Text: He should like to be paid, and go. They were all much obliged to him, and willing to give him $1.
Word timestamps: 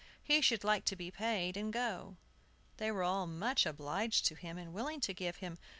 He 0.23 0.41
should 0.41 0.63
like 0.63 0.83
to 0.85 0.95
be 0.95 1.11
paid, 1.11 1.55
and 1.55 1.71
go. 1.71 2.17
They 2.77 2.89
were 2.91 3.03
all 3.03 3.27
much 3.27 3.67
obliged 3.67 4.25
to 4.25 4.33
him, 4.33 4.57
and 4.57 4.73
willing 4.73 4.99
to 4.99 5.13
give 5.13 5.35
him 5.35 5.57
$1. 5.57 5.59